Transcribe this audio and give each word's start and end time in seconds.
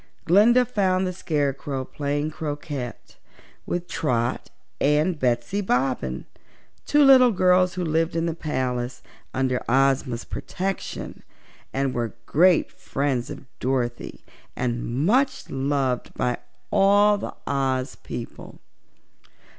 Glinda 0.25 0.65
found 0.65 1.05
the 1.05 1.13
Scarecrow 1.13 1.85
playing 1.85 2.31
croquet 2.31 2.93
with 3.67 3.87
Trot 3.87 4.49
and 4.79 5.19
Betsy 5.19 5.61
Bobbin, 5.61 6.25
two 6.87 7.03
little 7.03 7.29
girls 7.31 7.75
who 7.75 7.83
lived 7.85 8.15
at 8.15 8.25
the 8.25 8.33
palace 8.33 9.03
under 9.31 9.63
Ozma's 9.69 10.25
protection 10.25 11.21
and 11.71 11.93
were 11.93 12.15
great 12.25 12.71
friends 12.71 13.29
of 13.29 13.45
Dorothy 13.59 14.23
and 14.55 15.05
much 15.05 15.51
loved 15.51 16.11
by 16.15 16.39
all 16.71 17.19
the 17.19 17.35
Oz 17.45 17.95
people. 17.97 18.59